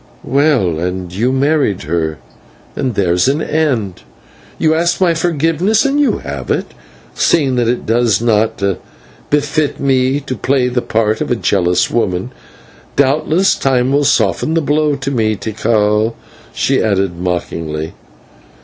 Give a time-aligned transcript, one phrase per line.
[0.23, 2.17] "Well, and you married her,
[2.75, 4.01] and there's an end.
[4.57, 6.71] You ask my forgiveness, and you have it,
[7.13, 8.63] seeing that it does not
[9.29, 12.31] befit me to play the part of a jealous woman.
[12.95, 16.15] Doubtless time will soften the blow to me, Tikal,"
[16.51, 17.93] she added, mockingly.